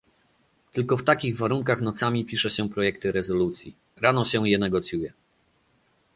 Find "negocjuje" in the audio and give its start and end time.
4.57-5.13